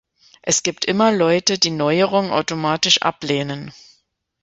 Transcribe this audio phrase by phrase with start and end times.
[0.41, 3.71] Es gibt immer Leute, die Neuerungen automatisch ablehnen.